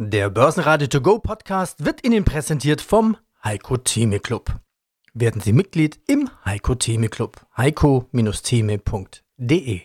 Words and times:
Der 0.00 0.30
Börsenradio 0.30 0.86
To 0.86 1.00
Go 1.00 1.18
Podcast 1.18 1.84
wird 1.84 2.06
Ihnen 2.06 2.24
präsentiert 2.24 2.80
vom 2.80 3.16
Heiko 3.42 3.76
Theme 3.78 4.20
Club. 4.20 4.60
Werden 5.12 5.40
Sie 5.40 5.52
Mitglied 5.52 5.98
im 6.06 6.30
Heiko 6.44 6.76
Theme 6.76 7.08
Club. 7.08 7.44
heiko-theme.de 7.56 9.80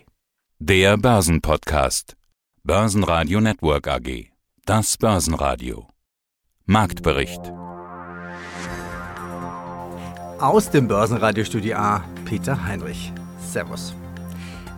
Der 0.60 0.96
Börsenpodcast. 0.98 2.16
Börsenradio 2.62 3.40
Network 3.40 3.88
AG. 3.88 4.30
Das 4.66 4.96
Börsenradio. 4.98 5.88
Marktbericht. 6.64 7.40
Aus 10.38 10.70
dem 10.70 10.86
Börsenradiostudio 10.86 11.76
A, 11.76 12.04
Peter 12.24 12.64
Heinrich. 12.64 13.12
Servus. 13.40 13.96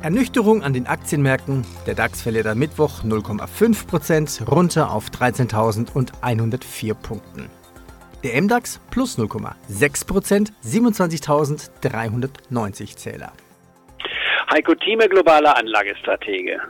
Ernüchterung 0.06 0.62
an 0.62 0.72
den 0.72 0.86
Aktienmärkten. 0.86 1.66
Der 1.84 1.96
DAX 1.96 2.22
verliert 2.22 2.46
am 2.46 2.60
Mittwoch 2.60 3.02
0,5% 3.02 4.48
runter 4.48 4.92
auf 4.92 5.08
13.104 5.08 6.94
Punkten. 6.94 7.50
Der 8.22 8.40
MDAX 8.40 8.78
plus 8.92 9.18
0,6%, 9.18 10.52
27.390 10.64 12.96
Zähler. 12.96 13.32
Heiko 14.54 14.76
Thieme, 14.76 15.08
globaler 15.08 15.56
Anlagestratege. 15.56 16.60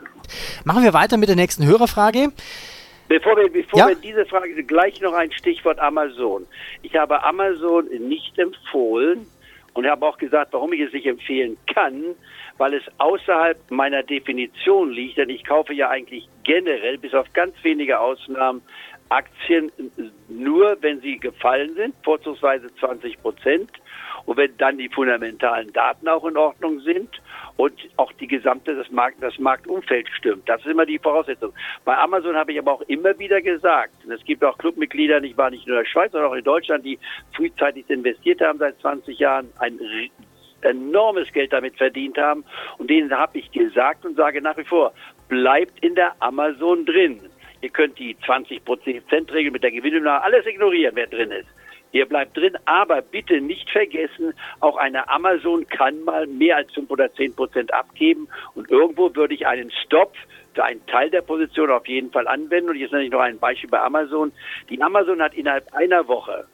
Machen 0.64 0.82
wir 0.82 0.94
weiter 0.94 1.18
mit 1.18 1.28
der 1.28 1.36
nächsten 1.36 1.66
Hörerfrage. 1.66 2.32
Bevor 3.08 3.36
wir, 3.36 3.52
bevor 3.52 3.80
Ja. 3.80 3.88
wir 3.88 3.96
diese 3.96 4.24
Frage, 4.24 4.64
gleich 4.64 5.02
noch 5.02 5.12
ein 5.12 5.30
Stichwort 5.30 5.78
Amazon. 5.78 6.46
Ich 6.80 6.96
habe 6.96 7.22
Amazon 7.22 7.84
nicht 8.08 8.38
empfohlen 8.38 9.26
und 9.76 9.86
habe 9.86 10.06
auch 10.06 10.16
gesagt, 10.16 10.54
warum 10.54 10.72
ich 10.72 10.80
es 10.80 10.92
nicht 10.92 11.06
empfehlen 11.06 11.56
kann, 11.72 12.14
weil 12.56 12.74
es 12.74 12.82
außerhalb 12.96 13.70
meiner 13.70 14.02
Definition 14.02 14.90
liegt, 14.90 15.18
denn 15.18 15.28
ich 15.28 15.44
kaufe 15.44 15.74
ja 15.74 15.90
eigentlich 15.90 16.26
generell, 16.44 16.96
bis 16.96 17.12
auf 17.12 17.30
ganz 17.34 17.54
wenige 17.62 18.00
Ausnahmen, 18.00 18.62
Aktien 19.10 19.70
nur, 20.28 20.78
wenn 20.80 21.00
sie 21.00 21.18
gefallen 21.18 21.74
sind, 21.74 21.94
vorzugsweise 22.02 22.74
20 22.76 23.20
Prozent. 23.20 23.70
Und 24.24 24.38
wenn 24.38 24.56
dann 24.56 24.78
die 24.78 24.88
fundamentalen 24.88 25.72
Daten 25.72 26.08
auch 26.08 26.24
in 26.24 26.36
Ordnung 26.36 26.80
sind 26.80 27.10
und 27.56 27.72
auch 27.96 28.12
die 28.12 28.26
gesamte, 28.26 28.74
das, 28.74 28.90
Markt, 28.90 29.22
das 29.22 29.38
Marktumfeld 29.38 30.08
stimmt. 30.10 30.48
Das 30.48 30.60
ist 30.60 30.70
immer 30.70 30.84
die 30.84 30.98
Voraussetzung. 30.98 31.52
Bei 31.84 31.96
Amazon 31.96 32.36
habe 32.36 32.52
ich 32.52 32.58
aber 32.58 32.72
auch 32.72 32.82
immer 32.82 33.18
wieder 33.18 33.40
gesagt, 33.40 34.04
und 34.04 34.12
es 34.12 34.24
gibt 34.24 34.44
auch 34.44 34.58
Clubmitglieder, 34.58 35.20
nicht 35.20 35.36
wahr, 35.36 35.50
nicht 35.50 35.66
nur 35.66 35.78
in 35.78 35.84
der 35.84 35.90
Schweiz, 35.90 36.12
sondern 36.12 36.30
auch 36.30 36.36
in 36.36 36.44
Deutschland, 36.44 36.84
die 36.84 36.98
frühzeitig 37.34 37.88
investiert 37.88 38.40
haben 38.40 38.58
seit 38.58 38.78
20 38.80 39.18
Jahren, 39.18 39.50
ein 39.58 39.80
enormes 40.62 41.32
Geld 41.32 41.52
damit 41.52 41.76
verdient 41.76 42.18
haben. 42.18 42.44
Und 42.78 42.90
denen 42.90 43.10
habe 43.16 43.38
ich 43.38 43.50
gesagt 43.50 44.04
und 44.04 44.16
sage 44.16 44.42
nach 44.42 44.56
wie 44.56 44.64
vor, 44.64 44.92
bleibt 45.28 45.82
in 45.82 45.94
der 45.94 46.14
Amazon 46.20 46.84
drin. 46.84 47.20
Ihr 47.62 47.70
könnt 47.70 47.98
die 47.98 48.14
20%-Regel 48.16 49.50
mit 49.50 49.62
der 49.62 49.70
Gewinnung 49.70 50.06
alles 50.06 50.46
ignorieren, 50.46 50.94
wer 50.94 51.06
drin 51.06 51.30
ist. 51.30 51.48
Ihr 51.92 52.06
bleibt 52.06 52.36
drin, 52.36 52.56
aber 52.64 53.00
bitte 53.00 53.40
nicht 53.40 53.70
vergessen, 53.70 54.34
auch 54.60 54.76
eine 54.76 55.08
Amazon 55.08 55.66
kann 55.68 56.02
mal 56.04 56.26
mehr 56.26 56.56
als 56.56 56.72
5 56.72 56.90
oder 56.90 57.12
10 57.12 57.34
Prozent 57.34 57.72
abgeben 57.72 58.28
und 58.54 58.70
irgendwo 58.70 59.14
würde 59.14 59.34
ich 59.34 59.46
einen 59.46 59.70
Stop 59.84 60.12
für 60.54 60.64
einen 60.64 60.84
Teil 60.86 61.10
der 61.10 61.20
Position 61.20 61.70
auf 61.70 61.86
jeden 61.86 62.10
Fall 62.10 62.26
anwenden. 62.26 62.70
Und 62.70 62.76
jetzt 62.76 62.92
nenne 62.92 63.04
ich 63.04 63.10
noch 63.10 63.20
ein 63.20 63.38
Beispiel 63.38 63.70
bei 63.70 63.80
Amazon. 63.80 64.32
Die 64.70 64.80
Amazon 64.80 65.22
hat 65.22 65.34
innerhalb 65.34 65.72
einer 65.74 66.08
Woche 66.08 66.46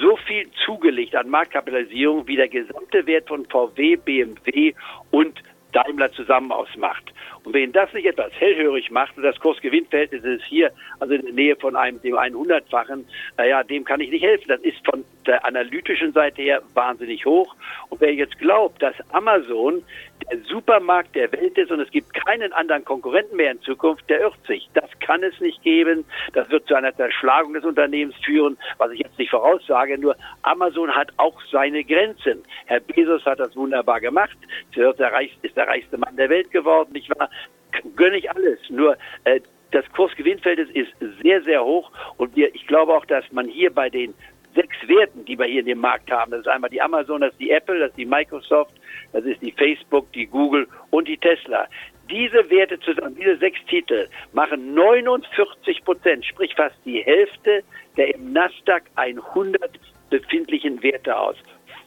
so 0.00 0.16
viel 0.16 0.48
zugelegt 0.64 1.16
an 1.16 1.28
Marktkapitalisierung, 1.28 2.26
wie 2.26 2.36
der 2.36 2.48
gesamte 2.48 3.06
Wert 3.06 3.28
von 3.28 3.44
VW, 3.46 3.96
BMW 3.96 4.74
und 5.10 5.42
Daimler 5.72 6.12
zusammen 6.12 6.52
ausmacht. 6.52 7.12
Und 7.44 7.54
wenn 7.54 7.72
das 7.72 7.92
nicht 7.92 8.06
etwas 8.06 8.32
hellhörig 8.32 8.90
macht 8.90 9.16
und 9.16 9.24
das 9.24 9.38
Kursgewinnverhältnis 9.40 10.22
ist 10.24 10.44
hier, 10.44 10.70
also 11.00 11.14
in 11.14 11.22
der 11.22 11.34
Nähe 11.34 11.56
von 11.56 11.74
einem 11.74 12.00
dem 12.02 12.14
100-fachen, 12.14 13.04
naja, 13.36 13.64
dem 13.64 13.84
kann 13.84 14.00
ich 14.00 14.10
nicht 14.10 14.22
helfen. 14.22 14.48
Das 14.48 14.60
ist 14.60 14.84
von 14.84 15.04
der 15.26 15.44
analytischen 15.44 16.12
Seite 16.12 16.42
her 16.42 16.62
wahnsinnig 16.74 17.24
hoch. 17.24 17.54
Und 17.88 18.00
wer 18.00 18.14
jetzt 18.14 18.38
glaubt, 18.38 18.82
dass 18.82 18.94
Amazon 19.12 19.82
der 20.30 20.38
Supermarkt 20.44 21.14
der 21.14 21.32
Welt 21.32 21.58
ist 21.58 21.70
und 21.70 21.80
es 21.80 21.90
gibt 21.90 22.14
keinen 22.14 22.52
anderen 22.52 22.84
Konkurrenten 22.84 23.36
mehr 23.36 23.52
in 23.52 23.60
Zukunft, 23.62 24.08
der 24.08 24.20
irrt 24.20 24.46
sich. 24.46 24.68
Das 24.74 24.88
kann 25.00 25.22
es 25.22 25.38
nicht 25.40 25.62
geben. 25.62 26.04
Das 26.32 26.48
wird 26.50 26.66
zu 26.66 26.74
einer 26.74 26.94
Zerschlagung 26.94 27.54
des 27.54 27.64
Unternehmens 27.64 28.16
führen, 28.24 28.56
was 28.78 28.92
ich 28.92 29.00
jetzt 29.00 29.18
nicht 29.18 29.30
voraussage. 29.30 29.98
Nur 29.98 30.16
Amazon 30.42 30.94
hat 30.94 31.08
auch 31.16 31.40
seine 31.50 31.82
Grenzen. 31.84 32.44
Herr 32.66 32.80
Bezos 32.80 33.24
hat 33.24 33.40
das 33.40 33.56
wunderbar 33.56 34.00
gemacht. 34.00 34.36
Er 34.74 34.90
ist 34.90 34.98
der, 34.98 35.12
reichste 35.66 35.98
Mann 35.98 36.16
der 36.16 36.28
Welt 36.28 36.50
geworden, 36.50 36.92
nicht 36.92 37.10
wahr? 37.18 37.28
Gönne 37.96 38.18
ich 38.18 38.30
alles. 38.30 38.58
Nur 38.68 38.96
äh, 39.24 39.40
das 39.70 39.84
Kursgewinnverhältnis 39.92 40.70
ist 40.70 40.92
sehr, 41.22 41.42
sehr 41.42 41.64
hoch 41.64 41.90
und 42.18 42.36
wir, 42.36 42.54
ich 42.54 42.66
glaube 42.66 42.94
auch, 42.94 43.06
dass 43.06 43.24
man 43.32 43.48
hier 43.48 43.72
bei 43.72 43.88
den 43.88 44.14
sechs 44.54 44.76
Werten, 44.86 45.24
die 45.24 45.38
wir 45.38 45.46
hier 45.46 45.60
in 45.60 45.66
dem 45.66 45.78
Markt 45.78 46.10
haben. 46.10 46.30
Das 46.30 46.40
ist 46.40 46.48
einmal 46.48 46.70
die 46.70 46.80
Amazon, 46.80 47.22
das 47.22 47.32
ist 47.32 47.40
die 47.40 47.50
Apple, 47.50 47.78
das 47.78 47.90
ist 47.90 47.96
die 47.96 48.04
Microsoft, 48.04 48.74
das 49.12 49.24
ist 49.24 49.40
die 49.40 49.52
Facebook, 49.52 50.12
die 50.12 50.26
Google 50.26 50.68
und 50.90 51.08
die 51.08 51.16
Tesla. 51.16 51.66
Diese 52.10 52.50
Werte 52.50 52.78
zusammen, 52.80 53.16
diese 53.18 53.38
sechs 53.38 53.64
Titel, 53.66 54.08
machen 54.32 54.74
49 54.74 55.84
Prozent, 55.84 56.26
sprich 56.26 56.54
fast 56.54 56.76
die 56.84 57.02
Hälfte 57.02 57.62
der 57.96 58.14
im 58.14 58.32
Nasdaq 58.32 58.84
100 58.96 59.70
befindlichen 60.10 60.82
Werte 60.82 61.16
aus. 61.16 61.36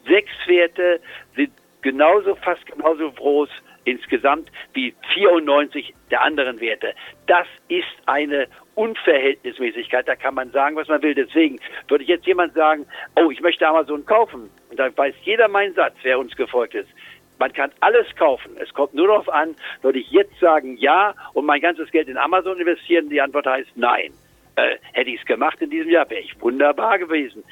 Sechs 0.08 0.32
Werte 0.48 1.00
sind 1.36 1.52
genauso, 1.82 2.36
fast 2.36 2.66
genauso 2.66 3.12
groß 3.12 3.50
insgesamt 3.86 4.52
wie 4.74 4.94
94 5.14 5.94
der 6.12 6.22
anderen 6.22 6.60
Werte. 6.60 6.94
Das 7.28 7.48
ist 7.70 7.86
eine 8.06 8.48
Unverhältnismäßigkeit. 8.76 10.08
Da 10.08 10.16
kann 10.16 10.36
man 10.36 10.52
sagen, 10.52 10.76
was 10.76 10.88
man 10.88 11.02
will. 11.02 11.16
Deswegen 11.16 11.60
würde 11.88 12.04
ich 12.04 12.10
jetzt 12.10 12.28
jemand 12.28 12.54
sagen, 12.54 12.86
oh, 13.16 13.32
ich 13.32 13.42
möchte 13.42 13.68
Amazon 13.68 14.06
kaufen. 14.06 14.50
Und 14.70 14.78
dann 14.78 14.96
weiß 14.98 15.16
jeder 15.24 15.48
meinen 15.48 15.74
Satz, 15.74 15.96
wer 16.04 16.20
uns 16.20 16.36
gefolgt 16.36 16.76
ist. 16.76 16.90
Man 17.38 17.52
kann 17.52 17.72
alles 17.82 18.08
kaufen. 18.16 18.56
Es 18.58 18.74
kommt 18.74 18.94
nur 18.94 19.08
darauf 19.08 19.30
an, 19.30 19.56
würde 19.82 20.00
ich 20.00 20.10
jetzt 20.12 20.40
sagen 20.40 20.78
ja 20.78 21.14
und 21.34 21.46
mein 21.46 21.62
ganzes 21.62 21.92
Geld 21.92 22.08
in 22.08 22.18
Amazon 22.18 22.60
investieren? 22.60 23.10
Die 23.10 23.20
Antwort 23.20 23.46
heißt 23.46 23.72
nein. 23.76 24.14
Äh, 24.56 24.78
hätte 24.94 25.10
ich 25.10 25.20
es 25.20 25.26
gemacht 25.26 25.62
in 25.62 25.70
diesem 25.70 25.90
Jahr, 25.90 26.10
wäre 26.10 26.22
ich 26.22 26.40
wunderbar 26.42 26.98
gewesen. 26.98 27.44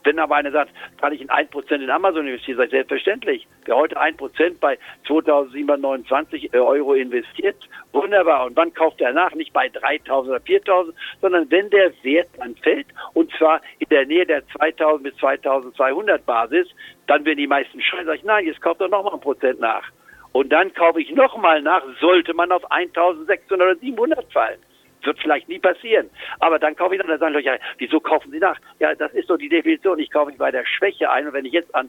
Ich 0.00 0.06
wenn 0.06 0.18
aber 0.18 0.36
einer 0.36 0.50
sagt, 0.50 0.72
kann 1.00 1.12
ich 1.12 1.20
in 1.20 1.28
1% 1.28 1.72
in 1.72 1.90
Amazon 1.90 2.26
investieren, 2.26 2.56
sei 2.56 2.68
selbstverständlich. 2.68 3.46
Wer 3.64 3.76
heute 3.76 4.00
1% 4.00 4.58
bei 4.58 4.78
2.729 5.06 6.54
Euro 6.58 6.94
investiert, 6.94 7.56
wunderbar. 7.92 8.46
Und 8.46 8.56
wann 8.56 8.72
kauft 8.72 9.00
er 9.00 9.12
nach? 9.12 9.34
Nicht 9.34 9.52
bei 9.52 9.66
3.000 9.66 10.28
oder 10.28 10.38
4.000, 10.38 10.92
sondern 11.20 11.50
wenn 11.50 11.68
der 11.70 11.92
Wert 12.02 12.28
dann 12.38 12.56
fällt, 12.56 12.86
und 13.14 13.30
zwar 13.36 13.60
in 13.78 13.88
der 13.90 14.06
Nähe 14.06 14.26
der 14.26 14.42
2.000 14.48 15.02
bis 15.02 15.14
2.200 15.16 16.18
Basis, 16.18 16.68
dann 17.06 17.24
werden 17.24 17.38
die 17.38 17.46
meisten 17.46 17.80
schreien, 17.82 18.06
sag 18.06 18.16
ich, 18.16 18.24
nein, 18.24 18.46
jetzt 18.46 18.62
kauft 18.62 18.80
er 18.80 18.88
nochmal 18.88 19.14
ein 19.14 19.20
Prozent 19.20 19.60
nach. 19.60 19.84
Und 20.32 20.50
dann 20.50 20.72
kaufe 20.74 21.00
ich 21.00 21.10
nochmal 21.12 21.60
nach, 21.60 21.82
sollte 22.00 22.34
man 22.34 22.52
auf 22.52 22.68
1.600 22.70 23.54
oder 23.54 23.76
700 23.76 24.32
fallen. 24.32 24.58
Wird 25.02 25.18
vielleicht 25.20 25.48
nie 25.48 25.58
passieren. 25.58 26.10
Aber 26.38 26.58
dann 26.58 26.76
kaufe 26.76 26.94
ich 26.94 27.00
dann, 27.00 27.08
dann 27.08 27.18
sagen 27.18 27.34
Leute, 27.34 27.46
ja, 27.46 27.56
wieso 27.78 28.00
kaufen 28.00 28.30
Sie 28.30 28.38
nach? 28.38 28.58
Ja, 28.78 28.94
das 28.94 29.12
ist 29.12 29.28
so 29.28 29.36
die 29.36 29.48
Definition. 29.48 29.98
Ich 29.98 30.10
kaufe 30.10 30.30
mich 30.30 30.38
bei 30.38 30.50
der 30.50 30.66
Schwäche 30.66 31.10
ein. 31.10 31.26
Und 31.26 31.32
wenn 31.32 31.44
ich 31.44 31.52
jetzt 31.52 31.74
an 31.74 31.88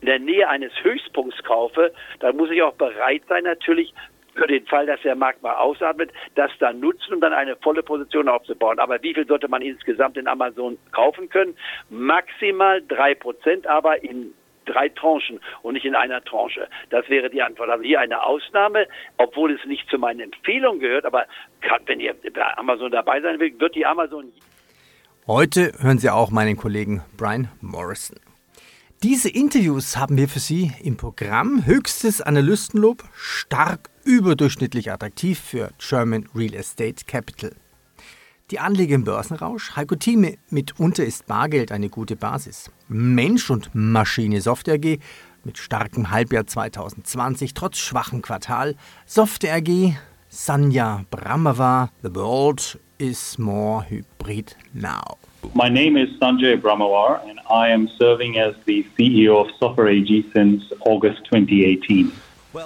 in 0.00 0.06
der 0.06 0.18
Nähe 0.18 0.48
eines 0.48 0.72
Höchstpunkts 0.82 1.42
kaufe, 1.44 1.92
dann 2.20 2.36
muss 2.36 2.50
ich 2.50 2.62
auch 2.62 2.74
bereit 2.74 3.22
sein, 3.28 3.44
natürlich 3.44 3.92
für 4.34 4.46
den 4.46 4.64
Fall, 4.66 4.86
dass 4.86 5.00
der 5.02 5.16
Markt 5.16 5.42
mal 5.42 5.56
ausatmet, 5.56 6.10
das 6.34 6.50
dann 6.60 6.80
nutzen, 6.80 7.14
um 7.14 7.20
dann 7.20 7.32
eine 7.32 7.56
volle 7.56 7.82
Position 7.82 8.28
aufzubauen. 8.28 8.78
Aber 8.78 9.02
wie 9.02 9.12
viel 9.12 9.26
sollte 9.26 9.48
man 9.48 9.60
insgesamt 9.60 10.16
in 10.16 10.28
Amazon 10.28 10.78
kaufen 10.92 11.28
können? 11.28 11.56
Maximal 11.90 12.80
drei 12.82 13.14
Prozent, 13.14 13.66
aber 13.66 14.02
in 14.02 14.32
drei 14.72 14.88
Tranchen 14.88 15.40
und 15.62 15.74
nicht 15.74 15.84
in 15.84 15.94
einer 15.94 16.22
Tranche. 16.22 16.68
Das 16.90 17.08
wäre 17.08 17.30
die 17.30 17.42
Antwort. 17.42 17.70
Also 17.70 17.84
hier 17.84 18.00
eine 18.00 18.24
Ausnahme, 18.24 18.86
obwohl 19.16 19.52
es 19.52 19.64
nicht 19.66 19.88
zu 19.88 19.98
meinen 19.98 20.20
Empfehlungen 20.20 20.80
gehört, 20.80 21.04
aber 21.04 21.26
kann, 21.60 21.80
wenn 21.86 22.00
ihr 22.00 22.14
bei 22.14 22.56
Amazon 22.56 22.90
dabei 22.90 23.20
sein 23.20 23.38
will, 23.38 23.58
wird 23.58 23.74
die 23.74 23.86
Amazon 23.86 24.32
Heute 25.26 25.72
hören 25.78 25.98
Sie 25.98 26.10
auch 26.10 26.30
meinen 26.30 26.56
Kollegen 26.56 27.02
Brian 27.16 27.48
Morrison. 27.60 28.18
Diese 29.02 29.28
Interviews 29.30 29.96
haben 29.96 30.16
wir 30.16 30.28
für 30.28 30.40
Sie 30.40 30.72
im 30.82 30.96
Programm. 30.96 31.64
Höchstes 31.64 32.20
Analystenlob, 32.20 33.04
stark 33.14 33.90
überdurchschnittlich 34.04 34.90
attraktiv 34.90 35.38
für 35.38 35.70
German 35.78 36.28
Real 36.34 36.54
Estate 36.54 37.04
Capital. 37.06 37.52
Die 38.50 38.58
Anleger 38.58 38.96
im 38.96 39.04
Börsenrausch, 39.04 39.76
Heiko 39.76 39.94
Thieme, 39.94 40.34
mitunter 40.50 41.04
ist 41.04 41.28
Bargeld 41.28 41.70
eine 41.70 41.88
gute 41.88 42.16
Basis. 42.16 42.68
Mensch 42.88 43.48
und 43.48 43.70
Maschine 43.74 44.40
Software 44.40 44.74
AG 44.74 44.98
mit 45.44 45.56
starkem 45.56 46.10
Halbjahr 46.10 46.48
2020 46.48 47.54
trotz 47.54 47.78
schwachem 47.78 48.22
Quartal. 48.22 48.74
Software 49.06 49.54
AG, 49.54 49.94
Sanja 50.28 51.04
Brahmava, 51.12 51.90
The 52.02 52.12
World 52.12 52.80
is 52.98 53.38
more 53.38 53.84
hybrid 53.88 54.56
now. 54.74 55.18
My 55.54 55.68
name 55.68 55.96
is 55.96 56.08
Sanjay 56.18 56.60
Brahmawar, 56.60 57.20
and 57.28 57.38
I 57.48 57.68
am 57.68 57.88
serving 58.00 58.36
as 58.36 58.56
the 58.66 58.84
CEO 58.98 59.42
of 59.42 59.46
Software 59.60 59.90
AG 59.90 60.24
since 60.34 60.64
August 60.80 61.24
2018. 61.26 62.10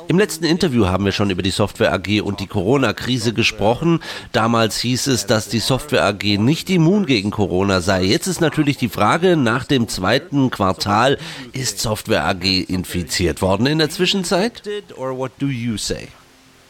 Im 0.08 0.18
letzten 0.18 0.44
Interview 0.44 0.86
haben 0.86 1.04
wir 1.04 1.12
schon 1.12 1.30
über 1.30 1.42
die 1.42 1.50
Software 1.50 1.92
AG 1.92 2.22
und 2.22 2.40
die 2.40 2.46
Corona-Krise 2.46 3.34
gesprochen. 3.34 4.00
Damals 4.32 4.78
hieß 4.80 5.08
es, 5.08 5.26
dass 5.26 5.48
die 5.48 5.58
Software 5.58 6.04
AG 6.04 6.38
nicht 6.38 6.70
immun 6.70 7.04
gegen 7.04 7.30
Corona 7.30 7.80
sei. 7.80 8.04
Jetzt 8.04 8.26
ist 8.26 8.40
natürlich 8.40 8.78
die 8.78 8.88
Frage, 8.88 9.36
nach 9.36 9.64
dem 9.64 9.88
zweiten 9.88 10.50
Quartal, 10.50 11.18
ist 11.52 11.80
Software 11.80 12.24
AG 12.24 12.44
infiziert 12.44 13.42
worden 13.42 13.66
in 13.66 13.78
der 13.78 13.90
Zwischenzeit? 13.90 14.62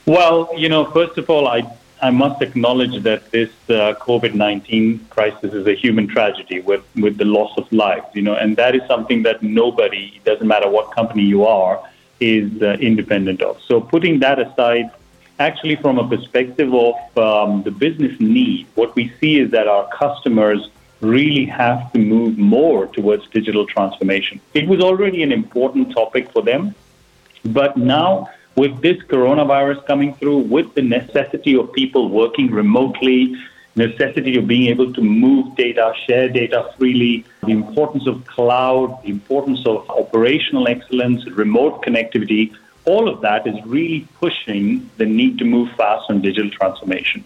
Well, 0.06 0.48
you 0.56 0.68
know, 0.68 0.84
first 0.92 1.16
of 1.16 1.30
all, 1.30 1.46
I 1.46 1.64
I 2.02 2.10
must 2.10 2.42
acknowledge 2.42 3.02
that 3.04 3.30
this 3.30 3.48
uh, 3.70 3.94
COVID-19 3.94 5.08
crisis 5.08 5.54
is 5.54 5.66
a 5.66 5.74
human 5.74 6.06
tragedy 6.06 6.60
with, 6.60 6.82
with 6.96 7.16
the 7.16 7.24
loss 7.24 7.56
of 7.56 7.70
lives, 7.72 8.04
you 8.12 8.20
know, 8.20 8.34
and 8.34 8.56
that 8.58 8.74
is 8.74 8.82
something 8.86 9.22
that 9.22 9.42
nobody, 9.42 10.12
it 10.16 10.24
doesn't 10.24 10.46
matter 10.46 10.68
what 10.68 10.92
company 10.92 11.22
you 11.22 11.46
are, 11.46 11.80
is 12.20 12.62
uh, 12.62 12.76
independent 12.80 13.42
of. 13.42 13.60
So 13.62 13.80
putting 13.80 14.20
that 14.20 14.38
aside, 14.38 14.90
actually 15.38 15.76
from 15.76 15.98
a 15.98 16.08
perspective 16.08 16.72
of 16.72 17.18
um, 17.18 17.62
the 17.62 17.70
business 17.70 18.18
need, 18.20 18.66
what 18.74 18.94
we 18.94 19.12
see 19.20 19.38
is 19.38 19.50
that 19.50 19.66
our 19.68 19.88
customers 19.88 20.70
really 21.00 21.44
have 21.44 21.92
to 21.92 21.98
move 21.98 22.38
more 22.38 22.86
towards 22.86 23.28
digital 23.28 23.66
transformation. 23.66 24.40
It 24.54 24.66
was 24.68 24.80
already 24.80 25.22
an 25.22 25.32
important 25.32 25.92
topic 25.92 26.30
for 26.32 26.42
them, 26.42 26.74
but 27.44 27.76
now 27.76 28.30
with 28.56 28.80
this 28.80 29.02
coronavirus 29.04 29.84
coming 29.86 30.14
through, 30.14 30.38
with 30.38 30.74
the 30.74 30.82
necessity 30.82 31.56
of 31.56 31.72
people 31.72 32.08
working 32.08 32.50
remotely, 32.50 33.36
necessity 33.76 34.36
of 34.36 34.46
being 34.46 34.68
able 34.68 34.92
to 34.92 35.00
move 35.00 35.56
data, 35.56 35.92
share 36.06 36.28
data 36.28 36.72
freely, 36.76 37.24
the 37.44 37.52
importance 37.52 38.06
of 38.06 38.26
cloud, 38.26 39.02
the 39.02 39.10
importance 39.10 39.66
of 39.66 39.88
operational 39.90 40.68
excellence, 40.68 41.26
remote 41.30 41.82
connectivity, 41.82 42.54
all 42.84 43.08
of 43.08 43.20
that 43.22 43.46
is 43.46 43.56
really 43.64 44.06
pushing 44.20 44.88
the 44.98 45.06
need 45.06 45.38
to 45.38 45.44
move 45.44 45.70
fast 45.76 46.10
on 46.10 46.20
digital 46.20 46.50
transformation. 46.50 47.24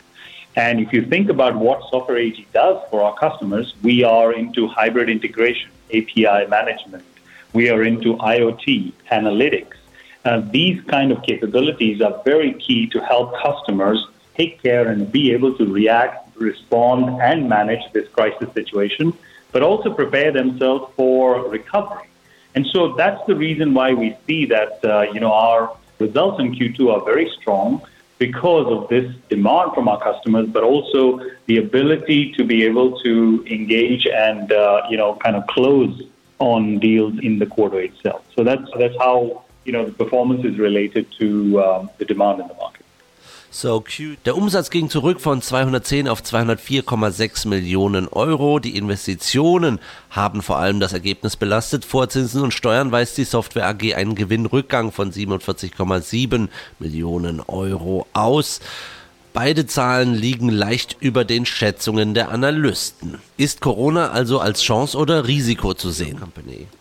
And 0.56 0.80
if 0.80 0.92
you 0.92 1.04
think 1.04 1.28
about 1.28 1.56
what 1.56 1.82
Software 1.90 2.18
AG 2.18 2.46
does 2.52 2.82
for 2.90 3.02
our 3.02 3.14
customers, 3.16 3.74
we 3.82 4.02
are 4.04 4.32
into 4.32 4.66
hybrid 4.66 5.08
integration, 5.08 5.70
API 5.88 6.46
management. 6.48 7.04
We 7.52 7.70
are 7.70 7.82
into 7.82 8.16
IoT, 8.16 8.92
analytics. 9.10 9.76
Uh, 10.24 10.42
these 10.50 10.82
kind 10.84 11.12
of 11.12 11.22
capabilities 11.22 12.00
are 12.00 12.22
very 12.24 12.54
key 12.54 12.86
to 12.88 13.00
help 13.04 13.36
customers 13.40 14.06
take 14.36 14.62
care 14.62 14.88
and 14.88 15.10
be 15.10 15.32
able 15.32 15.56
to 15.58 15.64
react 15.66 16.27
respond 16.38 17.20
and 17.20 17.48
manage 17.48 17.82
this 17.92 18.08
crisis 18.08 18.52
situation, 18.54 19.12
but 19.52 19.62
also 19.62 19.92
prepare 19.92 20.32
themselves 20.32 20.92
for 20.96 21.48
recovery. 21.48 22.08
And 22.54 22.66
so 22.66 22.94
that's 22.94 23.24
the 23.26 23.36
reason 23.36 23.74
why 23.74 23.94
we 23.94 24.16
see 24.26 24.46
that 24.46 24.84
uh, 24.84 25.02
you 25.12 25.20
know 25.20 25.32
our 25.32 25.76
results 25.98 26.40
in 26.40 26.54
Q2 26.54 26.92
are 26.92 27.04
very 27.04 27.30
strong 27.40 27.82
because 28.18 28.66
of 28.66 28.88
this 28.88 29.14
demand 29.28 29.72
from 29.74 29.88
our 29.88 30.00
customers, 30.00 30.48
but 30.48 30.64
also 30.64 31.20
the 31.46 31.58
ability 31.58 32.32
to 32.32 32.44
be 32.44 32.64
able 32.64 32.98
to 33.00 33.44
engage 33.48 34.06
and 34.06 34.52
uh, 34.52 34.82
you 34.90 34.96
know 34.96 35.14
kind 35.16 35.36
of 35.36 35.46
close 35.46 36.02
on 36.38 36.78
deals 36.78 37.18
in 37.20 37.38
the 37.38 37.46
quarter 37.46 37.80
itself. 37.80 38.24
So 38.34 38.44
that's 38.44 38.68
that's 38.78 38.96
how 38.98 39.44
you 39.64 39.72
know 39.72 39.84
the 39.84 39.92
performance 39.92 40.44
is 40.44 40.58
related 40.58 41.10
to 41.18 41.62
um, 41.62 41.90
the 41.98 42.04
demand 42.04 42.40
in 42.40 42.48
the 42.48 42.54
market. 42.54 42.77
So 43.50 43.80
cute. 43.80 44.18
Der 44.26 44.36
Umsatz 44.36 44.68
ging 44.68 44.90
zurück 44.90 45.20
von 45.20 45.40
210 45.40 46.06
auf 46.08 46.20
204,6 46.20 47.48
Millionen 47.48 48.06
Euro. 48.06 48.58
Die 48.58 48.76
Investitionen 48.76 49.80
haben 50.10 50.42
vor 50.42 50.58
allem 50.58 50.80
das 50.80 50.92
Ergebnis 50.92 51.36
belastet. 51.36 51.86
Vor 51.86 52.08
Zinsen 52.10 52.42
und 52.42 52.52
Steuern 52.52 52.92
weist 52.92 53.16
die 53.16 53.24
Software 53.24 53.66
AG 53.66 53.94
einen 53.94 54.14
Gewinnrückgang 54.14 54.92
von 54.92 55.12
47,7 55.12 56.48
Millionen 56.78 57.40
Euro 57.40 58.06
aus. 58.12 58.60
Beide 59.40 59.66
Zahlen 59.66 60.16
liegen 60.16 60.48
leicht 60.48 60.96
über 60.98 61.24
den 61.24 61.46
Schätzungen 61.46 62.12
der 62.12 62.30
Analysten. 62.30 63.20
Ist 63.36 63.60
Corona 63.60 64.10
also 64.10 64.40
als 64.40 64.62
Chance 64.62 64.98
oder 64.98 65.28
Risiko 65.28 65.74
zu 65.74 65.90
sehen? 65.90 66.20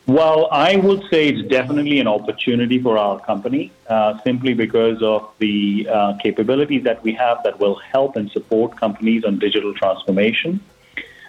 Well, 0.08 0.48
I 0.52 0.76
would 0.82 1.04
say 1.12 1.28
it's 1.28 1.48
definitely 1.50 2.02
an 2.02 2.08
opportunity 2.08 2.80
for 2.82 2.98
our 2.98 3.22
company, 3.22 3.70
uh, 3.92 4.16
simply 4.24 4.56
because 4.56 5.00
of 5.04 5.22
the 5.40 5.88
uh, 5.88 6.18
capabilities 6.18 6.84
that 6.84 6.98
we 7.04 7.14
have 7.14 7.44
that 7.44 7.60
will 7.60 7.78
help 7.94 8.16
and 8.16 8.28
support 8.32 8.76
companies 8.76 9.24
on 9.24 9.38
digital 9.38 9.76
transformation. 9.76 10.60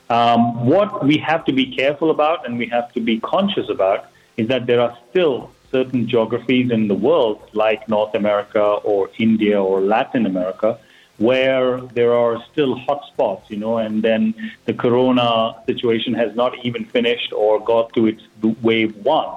Um, 0.08 0.64
what 0.64 1.04
we 1.04 1.18
have 1.18 1.44
to 1.44 1.52
be 1.52 1.66
careful 1.66 2.10
about 2.10 2.46
and 2.46 2.56
we 2.56 2.68
have 2.68 2.90
to 2.94 3.00
be 3.00 3.20
conscious 3.20 3.68
about 3.68 4.06
is 4.38 4.48
that 4.48 4.64
there 4.64 4.80
are 4.80 4.96
still 5.10 5.50
certain 5.70 6.08
geographies 6.08 6.70
in 6.70 6.88
the 6.88 6.94
world, 6.94 7.38
like 7.52 7.86
North 7.86 8.14
America 8.14 8.62
or 8.82 9.10
India 9.18 9.62
or 9.62 9.82
Latin 9.82 10.24
America, 10.24 10.78
where 11.18 11.80
there 11.80 12.14
are 12.14 12.42
still 12.52 12.76
hotspots, 12.76 13.50
you 13.50 13.56
know, 13.56 13.78
and 13.78 14.02
then 14.02 14.34
the 14.66 14.72
corona 14.72 15.54
situation 15.66 16.14
has 16.14 16.34
not 16.34 16.52
even 16.64 16.84
finished 16.84 17.32
or 17.32 17.60
got 17.60 17.92
to 17.92 18.06
its 18.06 18.22
wave 18.62 18.96
one. 19.04 19.28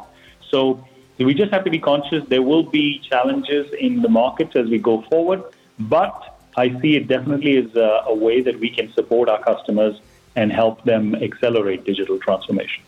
So 0.49 0.85
we 1.17 1.33
just 1.33 1.51
have 1.51 1.63
to 1.63 1.69
be 1.69 1.79
conscious 1.79 2.23
there 2.29 2.41
will 2.41 2.63
be 2.63 2.99
challenges 2.99 3.71
in 3.73 4.01
the 4.01 4.09
markets 4.09 4.55
as 4.55 4.69
we 4.69 4.77
go 4.77 5.01
forward, 5.03 5.43
but 5.79 6.39
I 6.55 6.79
see 6.81 6.95
it 6.95 7.07
definitely 7.07 7.57
as 7.57 7.75
a, 7.75 8.03
a 8.07 8.15
way 8.15 8.41
that 8.41 8.59
we 8.59 8.69
can 8.69 8.91
support 8.93 9.29
our 9.29 9.41
customers 9.41 9.99
and 10.35 10.51
help 10.51 10.83
them 10.83 11.15
accelerate 11.15 11.83
digital 11.85 12.19
transformation. 12.19 12.83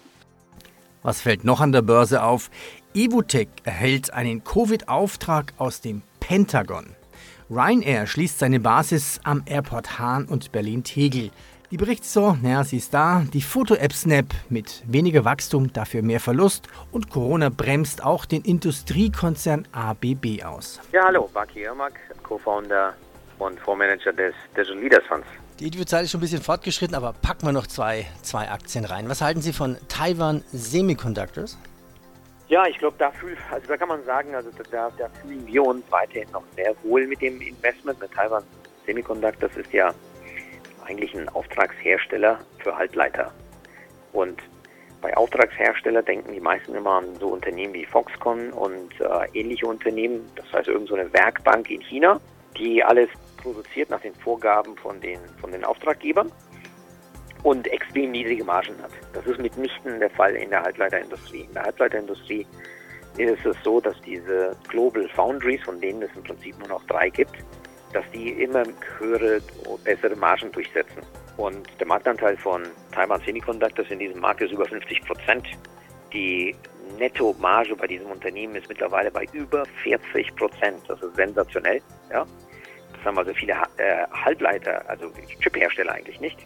Was 1.03 1.21
fällt 1.21 1.43
noch 1.43 1.59
an 1.59 1.71
der 1.71 1.81
Börse 1.81 2.23
auf? 2.23 2.49
Evotech 2.93 3.49
erhält 3.63 4.13
einen 4.13 4.43
Covid-Auftrag 4.43 5.53
aus 5.57 5.81
dem 5.81 6.01
Pentagon. 6.19 6.95
Ryanair 7.53 8.07
schließt 8.07 8.39
seine 8.39 8.59
Basis 8.59 9.19
am 9.23 9.43
Airport 9.45 9.99
Hahn 9.99 10.25
und 10.25 10.51
Berlin-Tegel. 10.51 11.29
Die 11.69 11.77
Berichtssaison, 11.77 12.39
naja, 12.41 12.63
sie 12.63 12.77
ist 12.77 12.95
da. 12.95 13.23
Die 13.31 13.41
Foto-App 13.41 13.93
Snap 13.93 14.25
mit 14.49 14.81
weniger 14.87 15.23
Wachstum, 15.23 15.71
dafür 15.71 16.01
mehr 16.01 16.19
Verlust. 16.19 16.67
Und 16.91 17.11
Corona 17.11 17.49
bremst 17.49 18.03
auch 18.03 18.25
den 18.25 18.41
Industriekonzern 18.41 19.67
ABB 19.71 20.43
aus. 20.43 20.79
Ja, 20.91 21.05
hallo, 21.05 21.29
Baki 21.31 21.61
Irmak, 21.61 21.93
Co-Founder 22.23 22.95
und 23.37 23.59
Fondsmanager 23.59 24.13
des 24.13 24.33
Digital 24.57 24.79
Leaders 24.79 25.03
Funds. 25.07 25.27
Die 25.59 25.65
Interviewzeit 25.65 26.05
ist 26.05 26.11
schon 26.11 26.19
ein 26.19 26.21
bisschen 26.21 26.41
fortgeschritten, 26.41 26.95
aber 26.95 27.13
packen 27.13 27.45
wir 27.45 27.51
noch 27.51 27.67
zwei, 27.67 28.07
zwei 28.23 28.49
Aktien 28.49 28.85
rein. 28.85 29.09
Was 29.09 29.21
halten 29.21 29.41
Sie 29.41 29.53
von 29.53 29.77
Taiwan 29.87 30.43
Semiconductors? 30.51 31.59
Ja, 32.49 32.67
ich 32.67 32.77
glaube, 32.77 32.95
da, 32.99 33.11
fühl, 33.11 33.37
also 33.51 33.67
da 33.67 33.77
kann 33.77 33.87
man 33.87 34.03
sagen, 34.03 34.35
also 34.35 34.49
da, 34.69 34.91
da 34.97 35.09
fühlen 35.21 35.45
wir 35.47 35.63
uns 35.63 35.89
weiterhin 35.89 36.29
noch 36.31 36.43
sehr 36.55 36.75
wohl 36.83 37.07
mit 37.07 37.21
dem 37.21 37.41
Investment. 37.41 37.99
Mit 37.99 38.11
Taiwan 38.11 38.43
Semiconductors 38.85 39.55
ist 39.55 39.71
ja 39.71 39.93
eigentlich 40.85 41.15
ein 41.15 41.29
Auftragshersteller 41.29 42.39
für 42.59 42.75
Halbleiter. 42.75 43.31
Und 44.11 44.41
bei 45.01 45.15
Auftragshersteller 45.15 46.01
denken 46.01 46.33
die 46.33 46.39
meisten 46.39 46.75
immer 46.75 46.97
an 46.97 47.15
so 47.19 47.29
Unternehmen 47.29 47.73
wie 47.73 47.85
Foxconn 47.85 48.51
und 48.51 48.99
äh, 48.99 49.27
ähnliche 49.39 49.65
Unternehmen. 49.65 50.29
Das 50.35 50.51
heißt, 50.51 50.67
irgendeine 50.67 51.07
so 51.07 51.13
Werkbank 51.13 51.69
in 51.69 51.81
China, 51.81 52.19
die 52.57 52.83
alles 52.83 53.09
produziert 53.37 53.89
nach 53.89 54.01
den 54.01 54.15
Vorgaben 54.15 54.75
von 54.77 54.99
den, 55.01 55.19
von 55.39 55.51
den 55.51 55.63
Auftraggebern 55.63 56.31
und 57.43 57.67
extrem 57.67 58.11
niedrige 58.11 58.43
Margen 58.43 58.75
hat. 58.81 58.91
Das 59.13 59.25
ist 59.25 59.39
mitnichten 59.39 59.99
der 59.99 60.09
Fall 60.09 60.35
in 60.35 60.49
der 60.49 60.63
Halbleiterindustrie. 60.63 61.41
In 61.41 61.53
der 61.53 61.63
Halbleiterindustrie 61.63 62.47
ist 63.17 63.45
es 63.45 63.55
so, 63.63 63.79
dass 63.79 63.99
diese 64.01 64.55
Global 64.69 65.07
Foundries, 65.09 65.61
von 65.63 65.79
denen 65.79 66.01
es 66.01 66.09
im 66.15 66.23
Prinzip 66.23 66.57
nur 66.59 66.69
noch 66.69 66.83
drei 66.85 67.09
gibt, 67.09 67.35
dass 67.91 68.03
die 68.11 68.29
immer 68.31 68.63
höhere, 68.97 69.41
bessere 69.83 70.15
Margen 70.15 70.51
durchsetzen. 70.51 71.03
Und 71.37 71.67
der 71.79 71.87
Marktanteil 71.87 72.37
von 72.37 72.63
Taiwan 72.91 73.21
Semiconductors 73.21 73.89
in 73.89 73.99
diesem 73.99 74.19
Markt 74.19 74.41
ist 74.41 74.51
über 74.51 74.65
50 74.65 75.05
Prozent. 75.05 75.45
Die 76.11 76.55
Netto-Marge 76.97 77.75
bei 77.75 77.87
diesem 77.87 78.07
Unternehmen 78.07 78.55
ist 78.55 78.69
mittlerweile 78.69 79.11
bei 79.11 79.25
über 79.33 79.65
40 79.83 80.35
Prozent. 80.35 80.81
Das 80.87 81.01
ist 81.01 81.15
sensationell. 81.15 81.81
Ja? 82.11 82.25
Das 82.93 83.05
haben 83.05 83.17
also 83.17 83.33
viele 83.33 83.53
äh, 83.77 84.05
Halbleiter, 84.11 84.83
also 84.87 85.11
Chiphersteller 85.41 85.93
eigentlich 85.93 86.19
nicht. 86.19 86.37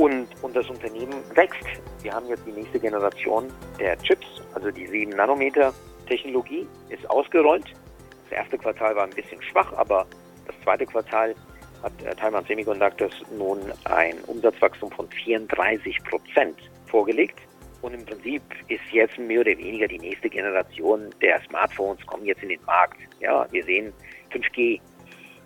Und, 0.00 0.28
und 0.40 0.56
das 0.56 0.66
Unternehmen 0.70 1.12
wächst. 1.34 1.66
Wir 2.00 2.14
haben 2.14 2.26
jetzt 2.28 2.46
die 2.46 2.52
nächste 2.52 2.80
Generation 2.80 3.52
der 3.78 3.98
Chips, 3.98 4.26
also 4.54 4.70
die 4.70 4.86
7 4.86 5.10
Nanometer 5.10 5.74
Technologie 6.08 6.66
ist 6.88 7.08
ausgerollt. 7.10 7.66
Das 8.30 8.38
erste 8.38 8.56
Quartal 8.56 8.96
war 8.96 9.04
ein 9.04 9.10
bisschen 9.10 9.42
schwach, 9.42 9.70
aber 9.74 10.06
das 10.46 10.54
zweite 10.64 10.86
Quartal 10.86 11.34
hat 11.82 11.92
äh, 12.02 12.14
Taiwan 12.14 12.46
Semiconductors 12.46 13.12
nun 13.36 13.58
ein 13.84 14.14
Umsatzwachstum 14.26 14.90
von 14.90 15.06
34 15.10 16.02
Prozent 16.04 16.56
vorgelegt. 16.86 17.38
Und 17.82 17.92
im 17.92 18.06
Prinzip 18.06 18.42
ist 18.68 18.80
jetzt 18.92 19.18
mehr 19.18 19.42
oder 19.42 19.58
weniger 19.58 19.86
die 19.86 19.98
nächste 19.98 20.30
Generation 20.30 21.10
der 21.20 21.42
Smartphones 21.42 22.06
kommen 22.06 22.24
jetzt 22.24 22.42
in 22.42 22.48
den 22.48 22.64
Markt. 22.64 22.96
Ja, 23.20 23.46
wir 23.50 23.62
sehen 23.64 23.92
5G. 24.32 24.80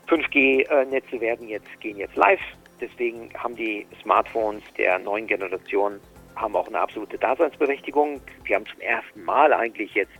5G-Netze 0.06 1.16
äh, 1.16 1.20
werden 1.20 1.48
jetzt, 1.48 1.80
gehen 1.80 1.96
jetzt 1.96 2.14
live. 2.14 2.38
Deswegen 2.80 3.30
haben 3.36 3.56
die 3.56 3.86
Smartphones 4.02 4.62
der 4.76 4.98
neuen 4.98 5.26
Generation 5.26 6.00
haben 6.36 6.56
auch 6.56 6.66
eine 6.66 6.80
absolute 6.80 7.16
Daseinsberechtigung. 7.16 8.20
Wir 8.44 8.56
haben 8.56 8.66
zum 8.66 8.80
ersten 8.80 9.22
Mal 9.22 9.52
eigentlich 9.52 9.94
jetzt 9.94 10.12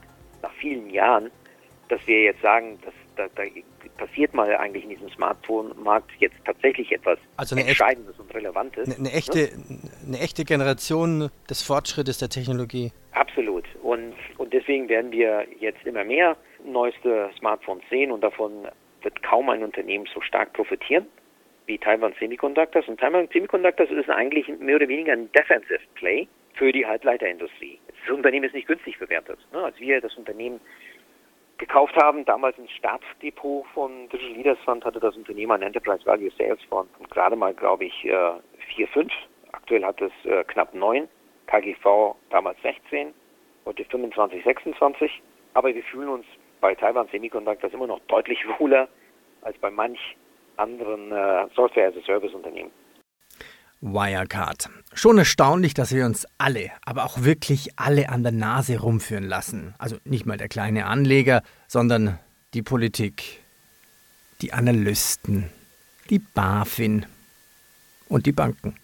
nach 0.43 0.53
vielen 0.53 0.91
Jahren 0.91 1.31
dass 1.89 2.07
wir 2.07 2.23
jetzt 2.23 2.41
sagen, 2.41 2.79
dass 2.85 2.95
da, 3.17 3.29
da 3.37 3.43
passiert 3.97 4.35
mal 4.35 4.57
eigentlich 4.57 4.85
in 4.85 4.91
diesem 4.91 5.09
Smartphone-Markt 5.11 6.11
jetzt 6.19 6.37
tatsächlich 6.45 6.91
etwas 6.91 7.19
also 7.37 7.57
Entscheidendes 7.57 8.19
und 8.19 8.35
Relevantes. 8.35 8.87
Eine, 8.87 8.97
eine 8.97 9.13
echte, 9.13 9.39
ne? 9.39 9.79
eine 10.07 10.19
echte 10.19 10.45
Generation 10.45 11.31
des 11.49 11.63
Fortschrittes 11.63 12.19
der 12.19 12.29
Technologie. 12.29 12.91
Absolut. 13.13 13.65
Und, 13.83 14.15
und 14.39 14.53
deswegen 14.53 14.89
werden 14.89 15.13
wir 15.13 15.47
jetzt 15.61 15.85
immer 15.85 16.05
mehr 16.05 16.37
neueste 16.65 17.31
Smartphones 17.39 17.85
sehen 17.89 18.11
und 18.11 18.23
davon 18.23 18.67
wird 19.03 19.23
kaum 19.23 19.49
ein 19.51 19.63
Unternehmen 19.63 20.07
so 20.13 20.21
stark 20.21 20.53
profitieren 20.55 21.07
wie 21.67 21.79
Taiwan 21.79 22.15
Semiconductors. 22.19 22.89
Und 22.89 23.01
Taiwan 23.01 23.29
Semiconductors 23.33 23.91
ist 23.91 24.11
eigentlich 24.11 24.49
mehr 24.59 24.77
oder 24.77 24.89
weniger 24.89 25.13
ein 25.13 25.31
Defensive 25.33 25.81
Play 25.95 26.29
für 26.55 26.73
die 26.73 26.87
Halbleiterindustrie. 26.87 27.79
Das 27.89 28.17
Unternehmen 28.17 28.45
ist 28.45 28.55
nicht 28.55 28.69
günstig 28.69 28.99
bewertet. 28.99 29.39
Ne? 29.53 29.65
Als 29.65 29.79
wir 29.81 30.01
das 30.01 30.15
Unternehmen 30.17 30.61
gekauft 31.59 31.97
haben, 31.97 32.25
damals 32.25 32.59
ein 32.59 32.69
Staatsdepot 32.69 33.67
von 33.75 34.09
Digital 34.09 34.37
Leaders 34.37 34.59
Fund, 34.65 34.85
hatte 34.85 35.01
das 35.01 35.17
Unternehmen 35.17 35.53
ein 35.53 35.63
Enterprise 35.63 36.05
Value 36.05 36.31
Sales 36.37 36.63
von 36.69 36.89
gerade 37.11 37.37
mal, 37.37 37.55
glaube 37.55 37.85
ich, 37.87 37.95
4, 38.03 38.89
5. 38.89 39.13
Aktuell 39.53 39.85
hat 39.85 40.01
es 40.01 40.13
äh, 40.25 40.45
knapp 40.45 40.75
9. 40.75 41.09
KGV 41.47 42.17
damals 42.31 42.61
16, 42.63 43.15
heute 43.67 43.85
25, 43.85 44.43
26. 44.43 45.23
Aber 45.55 45.75
wir 45.75 45.83
fühlen 45.85 46.09
uns 46.09 46.27
bei 46.61 46.75
Taiwan 46.75 47.07
Semiconductors 47.09 47.73
immer 47.73 47.87
noch 47.87 48.01
deutlich 48.09 48.39
wohler 48.59 48.89
als 49.43 49.57
bei 49.59 49.71
manch 49.71 50.17
anderen 50.57 51.13
äh, 51.13 51.47
Software-as-a-Service-Unternehmen. 51.55 52.71
Wirecard. 53.81 54.71
Schon 54.95 55.19
erstaunlich, 55.19 55.75
dass 55.75 55.93
wir 55.93 56.07
uns 56.07 56.27
alle, 56.39 56.71
aber 56.87 57.05
auch 57.05 57.23
wirklich 57.23 57.79
alle 57.79 58.09
an 58.09 58.23
der 58.23 58.33
Nase 58.33 58.81
rumführen 58.81 59.25
lassen. 59.25 59.75
Also 59.79 59.97
nicht 60.05 60.25
mal 60.25 60.39
der 60.39 60.49
kleine 60.49 60.87
Anleger, 60.87 61.43
sondern 61.69 62.19
die 62.55 62.63
Politik, 62.63 63.43
die 64.41 64.55
Analysten, 64.55 65.51
die 66.09 66.19
BaFin 66.19 67.05
und 68.09 68.25
die 68.25 68.33
Banken. 68.33 68.77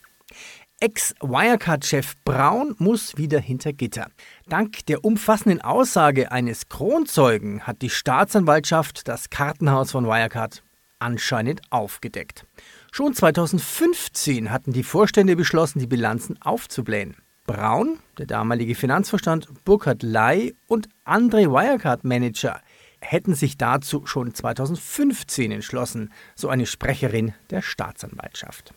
Ex-Wirecard-Chef 0.80 2.14
Braun 2.24 2.74
muss 2.78 3.16
wieder 3.16 3.38
hinter 3.38 3.72
Gitter. 3.72 4.08
Dank 4.48 4.84
der 4.86 5.04
umfassenden 5.04 5.62
Aussage 5.62 6.32
eines 6.32 6.68
Kronzeugen 6.68 7.66
hat 7.66 7.82
die 7.82 7.90
Staatsanwaltschaft 7.90 9.08
das 9.08 9.30
Kartenhaus 9.30 9.92
von 9.92 10.06
Wirecard 10.06 10.62
anscheinend 11.00 11.61
aufgedeckt. 11.71 12.47
Schon 12.92 13.14
2015 13.14 14.50
hatten 14.50 14.73
die 14.73 14.83
Vorstände 14.83 15.37
beschlossen, 15.37 15.80
die 15.80 15.87
Bilanzen 15.87 16.40
aufzublähen. 16.42 17.16
Braun, 17.47 17.99
der 18.19 18.26
damalige 18.26 18.75
Finanzvorstand, 18.75 19.49
Burkhard 19.64 20.02
Ley 20.04 20.54
und 20.69 20.88
andere 21.04 21.50
Wirecard-Manager 21.50 22.61
hätten 23.00 23.35
sich 23.35 23.57
dazu 23.57 24.07
schon 24.07 24.35
2015 24.35 25.50
entschlossen, 25.50 26.12
so 26.37 26.49
eine 26.49 26.66
Sprecherin 26.66 27.35
der 27.50 27.62
Staatsanwaltschaft. 27.62 28.73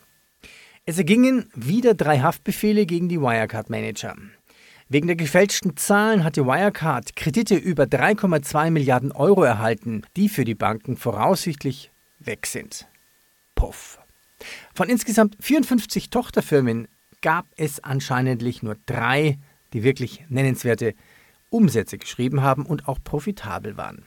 Es 0.86 0.98
ergingen 0.98 1.50
wieder 1.54 1.94
drei 1.94 2.20
Haftbefehle 2.20 2.86
gegen 2.86 3.10
die 3.10 3.22
Wirecard-Manager. 3.22 4.16
Wegen 4.90 5.08
der 5.08 5.16
gefälschten 5.16 5.78
Zahlen 5.78 6.24
hatte 6.24 6.46
Wirecard 6.46 7.16
Kredite 7.16 7.56
über 7.56 7.84
3,2 7.86 8.70
Milliarden 8.70 9.12
Euro 9.12 9.44
erhalten, 9.44 10.04
die 10.18 10.30
für 10.30 10.46
die 10.46 10.56
Banken 10.56 10.98
voraussichtlich 10.98 11.93
weg 12.26 12.46
sind. 12.46 12.88
Puff. 13.56 14.00
Von 14.74 14.90
insgesamt 14.90 15.38
54 15.40 16.10
Tochterfirmen 16.10 16.88
gab 17.22 17.48
es 17.56 17.84
anscheinend 17.84 18.42
nur 18.64 18.76
drei, 18.86 19.40
die 19.74 19.84
wirklich 19.84 20.26
nennenswerte 20.30 20.94
Umsätze 21.50 21.98
geschrieben 21.98 22.42
haben 22.42 22.66
und 22.66 22.88
auch 22.88 23.00
profitabel 23.04 23.78
waren. 23.78 24.06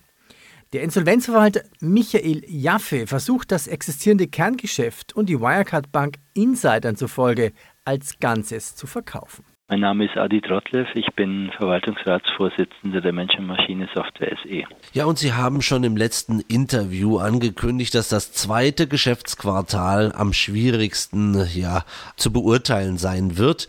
Der 0.73 0.83
Insolvenzverwalter 0.83 1.63
Michael 1.81 2.43
Jaffe 2.47 3.07
versucht 3.07 3.53
das 3.53 3.69
existierende 3.69 4.27
Kerngeschäft 4.27 5.15
und 5.15 5.29
die 5.29 5.41
Wirecard 5.41 5.93
Bank 5.93 6.19
Insidern 6.35 6.97
zufolge 6.97 7.53
als 7.85 8.19
Ganzes 8.19 8.75
zu 8.75 8.87
verkaufen. 8.87 9.45
Mein 9.69 9.81
Name 9.81 10.05
ist 10.05 10.17
Adi 10.17 10.41
Trotlev, 10.41 10.87
ich 10.95 11.13
bin 11.17 11.51
Verwaltungsratsvorsitzender 11.57 13.01
der 13.01 13.13
Menschenmaschine-Software 13.13 14.37
SE. 14.45 14.63
Ja, 14.93 15.07
und 15.07 15.19
Sie 15.19 15.33
haben 15.33 15.61
schon 15.61 15.83
im 15.83 15.97
letzten 15.97 16.39
Interview 16.39 17.19
angekündigt, 17.19 17.93
dass 17.97 18.09
das 18.09 18.31
zweite 18.31 18.87
Geschäftsquartal 18.87 20.13
am 20.15 20.33
schwierigsten 20.33 21.49
ja, 21.53 21.85
zu 22.17 22.33
beurteilen 22.33 22.97
sein 22.97 23.39
wird. 23.39 23.67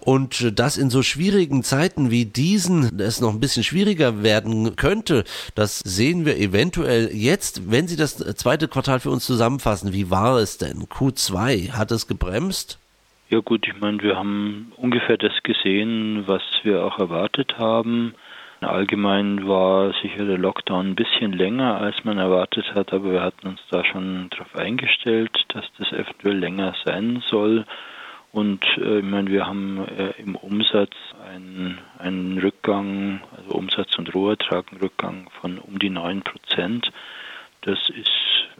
Und 0.00 0.58
das 0.58 0.76
in 0.76 0.90
so 0.90 1.04
schwierigen 1.04 1.62
Zeiten 1.62 2.10
wie 2.10 2.24
diesen 2.24 2.98
es 2.98 3.20
noch 3.20 3.30
ein 3.30 3.38
bisschen 3.38 3.62
schwieriger 3.62 4.24
werden 4.24 4.74
könnte, 4.74 5.22
das 5.54 5.78
sehen 5.78 6.24
wir 6.24 6.38
eventuell 6.38 7.08
jetzt. 7.14 7.70
Wenn 7.70 7.86
Sie 7.86 7.96
das 7.96 8.16
zweite 8.16 8.66
Quartal 8.66 8.98
für 8.98 9.10
uns 9.10 9.26
zusammenfassen, 9.26 9.92
wie 9.92 10.10
war 10.10 10.38
es 10.38 10.58
denn? 10.58 10.86
Q2, 10.86 11.70
hat 11.70 11.92
es 11.92 12.08
gebremst? 12.08 12.79
Ja 13.30 13.38
gut, 13.38 13.68
ich 13.68 13.80
meine, 13.80 14.02
wir 14.02 14.16
haben 14.16 14.72
ungefähr 14.76 15.16
das 15.16 15.44
gesehen, 15.44 16.24
was 16.26 16.42
wir 16.64 16.84
auch 16.84 16.98
erwartet 16.98 17.58
haben. 17.58 18.16
Allgemein 18.60 19.46
war 19.46 19.92
sicher 20.02 20.24
der 20.24 20.36
Lockdown 20.36 20.88
ein 20.88 20.94
bisschen 20.96 21.32
länger, 21.32 21.80
als 21.80 22.02
man 22.02 22.18
erwartet 22.18 22.74
hat, 22.74 22.92
aber 22.92 23.12
wir 23.12 23.22
hatten 23.22 23.46
uns 23.46 23.60
da 23.70 23.84
schon 23.84 24.30
darauf 24.30 24.56
eingestellt, 24.56 25.44
dass 25.46 25.64
das 25.78 25.92
eventuell 25.92 26.38
länger 26.38 26.74
sein 26.84 27.22
soll. 27.24 27.66
Und 28.32 28.64
äh, 28.78 28.98
ich 28.98 29.04
meine, 29.04 29.30
wir 29.30 29.46
haben 29.46 29.86
äh, 29.96 30.20
im 30.20 30.34
Umsatz 30.34 30.96
einen, 31.32 31.78
einen 32.00 32.36
Rückgang, 32.36 33.20
also 33.36 33.56
Umsatz 33.56 33.96
und 33.96 34.12
Rohertrag, 34.12 34.72
einen 34.72 34.80
Rückgang 34.80 35.30
von 35.40 35.58
um 35.58 35.78
die 35.78 35.90
9 35.90 36.22
Prozent. 36.22 36.90
Das 37.60 37.78
ist 37.90 38.10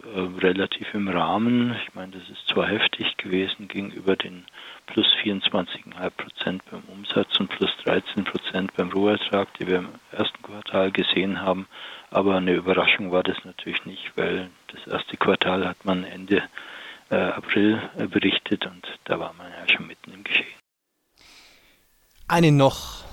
äh, 0.02 0.20
relativ 0.40 0.94
im 0.94 1.08
Rahmen. 1.08 1.76
Ich 1.86 1.94
meine, 1.94 2.12
das 2.12 2.28
ist 2.28 2.48
zwar 2.48 2.66
heftig 2.68 3.16
gewesen 3.16 3.68
gegenüber 3.68 4.16
den 4.16 4.44
plus 4.86 5.06
24,5 5.22 6.10
Prozent 6.10 6.62
beim 6.70 6.82
Umsatz 6.88 7.38
und 7.38 7.48
plus 7.48 7.70
13 7.84 8.24
Prozent 8.24 8.74
beim 8.76 8.90
Rohertrag, 8.90 9.52
die 9.58 9.66
wir 9.66 9.78
im 9.78 9.88
ersten 10.12 10.42
Quartal 10.42 10.90
gesehen 10.90 11.40
haben. 11.40 11.66
Aber 12.10 12.36
eine 12.36 12.54
Überraschung 12.54 13.12
war 13.12 13.22
das 13.22 13.36
natürlich 13.44 13.84
nicht, 13.84 14.12
weil 14.16 14.50
das 14.68 14.86
erste 14.86 15.16
Quartal 15.16 15.66
hat 15.66 15.84
man 15.84 16.04
Ende 16.04 16.42
äh, 17.10 17.16
April 17.16 17.82
äh, 17.98 18.06
berichtet 18.06 18.66
und 18.66 18.86
da 19.04 19.18
war 19.18 19.32
man 19.34 19.50
ja 19.50 19.74
schon 19.74 19.86
mitten 19.86 20.12
im 20.12 20.24
Geschehen. 20.24 20.46
Einen 22.28 22.56
noch. 22.56 23.04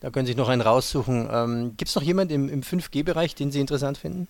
Da 0.00 0.10
können 0.10 0.24
Sie 0.24 0.32
sich 0.32 0.38
noch 0.38 0.48
einen 0.48 0.62
raussuchen. 0.62 1.28
Ähm, 1.30 1.74
Gibt 1.76 1.88
es 1.88 1.94
noch 1.94 2.02
jemanden 2.02 2.32
im, 2.32 2.48
im 2.48 2.62
5G-Bereich, 2.62 3.34
den 3.34 3.50
Sie 3.50 3.60
interessant 3.60 3.98
finden? 3.98 4.28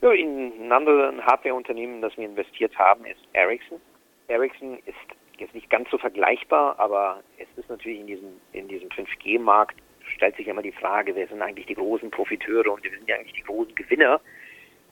Ja, 0.00 0.12
in 0.12 0.52
ein 0.66 0.72
anderes 0.72 1.14
Hardware-Unternehmen, 1.22 2.00
das 2.00 2.16
wir 2.16 2.24
investiert 2.24 2.76
haben, 2.78 3.04
ist 3.04 3.20
Ericsson. 3.32 3.80
Ericsson 4.28 4.78
ist 4.86 4.94
jetzt 5.38 5.54
nicht 5.54 5.68
ganz 5.70 5.90
so 5.90 5.98
vergleichbar, 5.98 6.78
aber 6.78 7.20
es 7.38 7.46
ist 7.56 7.68
natürlich 7.68 8.00
in 8.00 8.06
diesem, 8.06 8.28
in 8.52 8.68
diesem 8.68 8.88
5G-Markt 8.90 9.76
stellt 10.14 10.36
sich 10.36 10.46
immer 10.46 10.62
die 10.62 10.72
Frage, 10.72 11.14
wer 11.14 11.26
sind 11.26 11.42
eigentlich 11.42 11.66
die 11.66 11.74
großen 11.74 12.10
Profiteure 12.10 12.72
und 12.72 12.82
wer 12.84 12.90
sind 12.90 13.08
ja 13.08 13.16
eigentlich 13.16 13.34
die 13.34 13.42
großen 13.42 13.74
Gewinner? 13.74 14.20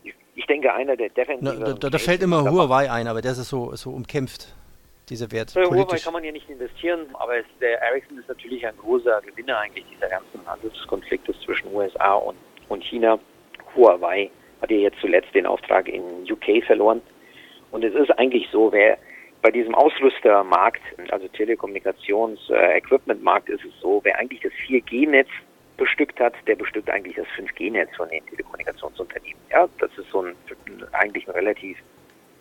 Ich, 0.03 0.15
ich 0.35 0.47
denke, 0.47 0.73
einer 0.73 0.97
der 0.97 1.09
defensiven. 1.11 1.61
Da, 1.61 1.73
da, 1.73 1.91
da 1.91 1.99
fällt 1.99 2.23
immer 2.23 2.49
Huawei 2.51 2.91
ein, 2.91 3.07
aber 3.07 3.23
das 3.23 3.39
ist 3.39 3.49
so, 3.49 3.75
so 3.75 3.91
umkämpft, 3.91 4.55
dieser 5.09 5.31
Wert. 5.31 5.53
Bei 5.55 5.65
Huawei 5.65 5.99
kann 5.99 6.13
man 6.13 6.25
ja 6.25 6.33
nicht 6.33 6.51
investieren, 6.51 7.07
aber 7.15 7.39
es, 7.39 7.47
der 7.61 7.81
Ericsson 7.81 8.19
ist 8.19 8.29
natürlich 8.29 8.67
ein 8.67 8.77
großer 8.77 9.23
Gewinner 9.23 9.59
eigentlich 9.59 9.85
dieser 9.93 10.09
ganzen 10.09 10.45
Handelskonfliktes 10.47 11.41
zwischen 11.45 11.73
USA 11.75 12.15
und, 12.15 12.37
und 12.69 12.85
China. 12.85 13.19
Huawei 13.75 14.31
hat 14.67 14.73
ja 14.73 14.79
jetzt 14.79 14.99
zuletzt 15.01 15.33
den 15.35 15.47
Auftrag 15.47 15.89
in 15.89 16.03
UK 16.29 16.65
verloren. 16.65 17.01
Und 17.71 17.85
es 17.85 17.95
ist 17.95 18.11
eigentlich 18.19 18.49
so, 18.51 18.73
wer 18.73 18.99
bei 19.43 19.53
diesem 19.53 19.75
Ausrüstermarkt, 19.75 20.81
also 21.11 21.29
Telekommunikations-Equipment-Markt, 21.29 23.49
ist 23.49 23.65
es 23.65 23.73
so, 23.81 24.01
wer 24.03 24.19
eigentlich 24.19 24.41
das 24.41 24.51
4G-Netz 24.67 25.29
bestückt 25.77 26.19
hat, 26.19 26.35
der 26.47 26.57
bestückt 26.57 26.91
eigentlich 26.91 27.15
das 27.17 27.27
5G-Netz 27.39 27.95
von 27.97 28.09
den 28.09 28.27
Telekommunikationsunternehmen. 28.27 29.41
Ja, 29.51 29.69
das 29.79 29.97
ist 29.97 30.11
so 30.11 30.23
ein 30.23 30.35
eigentlich 30.93 31.29
ein 31.29 31.35
relativ 31.35 31.79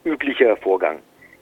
üblicher 0.03 0.57
Vorgang. 0.57 0.99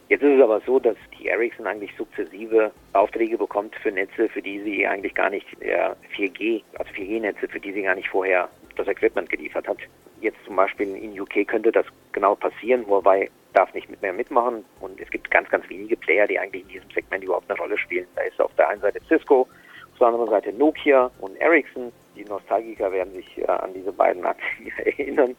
Jetzt 0.10 0.24
ist 0.24 0.36
es 0.36 0.42
aber 0.42 0.60
so, 0.66 0.80
dass 0.80 0.98
die 1.18 1.28
Ericsson 1.28 1.66
eigentlich 1.66 1.92
sukzessive 1.98 2.72
Aufträge 2.92 3.38
bekommt 3.38 3.74
für 3.78 3.92
Netze, 3.92 4.28
für 4.30 4.42
die 4.42 4.60
sie 4.62 4.86
eigentlich 4.86 5.14
gar 5.14 5.30
nicht 5.30 5.48
ja, 5.62 5.96
4G, 6.16 6.62
also 6.78 6.92
4G-Netze, 6.94 7.48
für 7.48 7.60
die 7.60 7.72
sie 7.72 7.84
gar 7.84 7.96
nicht 7.96 8.10
vorher 8.10 8.50
das 8.76 8.88
Equipment 8.88 9.30
geliefert 9.30 9.68
hat. 9.68 9.78
Jetzt 10.24 10.38
zum 10.46 10.56
Beispiel 10.56 10.96
in 10.96 11.20
UK 11.20 11.46
könnte 11.46 11.70
das 11.70 11.86
genau 12.14 12.34
passieren, 12.36 12.86
wobei 12.88 13.30
darf 13.52 13.74
nicht 13.74 13.90
mehr 14.02 14.14
mitmachen 14.14 14.64
und 14.80 14.98
es 15.02 15.10
gibt 15.10 15.30
ganz, 15.30 15.50
ganz 15.50 15.68
wenige 15.70 15.98
Player, 15.98 16.26
die 16.26 16.40
eigentlich 16.40 16.64
in 16.64 16.70
diesem 16.70 16.90
Segment 16.92 17.26
überhaupt 17.26 17.52
eine 17.52 17.60
Rolle 17.60 17.78
spielen. 17.78 18.08
Da 18.16 18.22
ist 18.22 18.40
auf 18.40 18.56
der 18.56 18.70
einen 18.70 18.80
Seite 18.80 19.02
Cisco, 19.10 19.42
auf 19.92 19.98
der 20.00 20.08
anderen 20.08 20.30
Seite 20.30 20.54
Nokia 20.54 21.12
und 21.20 21.36
Ericsson. 21.42 21.92
Die 22.16 22.24
Nostalgiker 22.24 22.90
werden 22.94 23.12
sich 23.12 23.38
äh, 23.38 23.46
an 23.48 23.74
diese 23.74 23.92
beiden 23.92 24.26
Aktien 24.26 24.72
erinnern, 24.78 25.36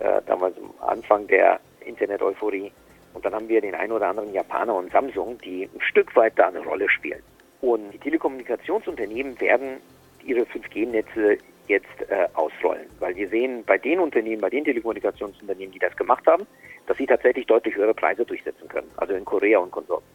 äh, 0.00 0.20
damals 0.26 0.54
am 0.58 0.86
Anfang 0.86 1.26
der 1.28 1.58
Internet-Euphorie. 1.80 2.70
Und 3.14 3.24
dann 3.24 3.34
haben 3.34 3.48
wir 3.48 3.62
den 3.62 3.74
einen 3.74 3.92
oder 3.92 4.08
anderen 4.08 4.34
Japaner 4.34 4.74
und 4.74 4.92
Samsung, 4.92 5.38
die 5.42 5.62
ein 5.62 5.80
Stück 5.80 6.14
weit 6.14 6.34
da 6.36 6.48
eine 6.48 6.60
Rolle 6.60 6.90
spielen. 6.90 7.22
Und 7.62 7.90
die 7.92 7.98
Telekommunikationsunternehmen 7.98 9.40
werden 9.40 9.78
ihre 10.22 10.42
5G-Netze 10.42 11.38
jetzt 11.68 11.86
äh, 12.08 12.26
ausrollen. 12.34 12.86
Weil 12.98 13.16
wir 13.16 13.28
sehen 13.28 13.64
bei 13.64 13.78
den 13.78 13.98
Unternehmen, 13.98 14.40
bei 14.40 14.50
den 14.50 14.64
Telekommunikationsunternehmen, 14.64 15.72
die 15.72 15.78
das 15.78 15.96
gemacht 15.96 16.26
haben, 16.26 16.46
dass 16.86 16.96
sie 16.96 17.06
tatsächlich 17.06 17.46
deutlich 17.46 17.74
höhere 17.74 17.94
Preise 17.94 18.24
durchsetzen 18.24 18.68
können. 18.68 18.90
Also 18.96 19.14
in 19.14 19.24
Korea 19.24 19.58
und 19.58 19.70
Konsorten. 19.70 20.06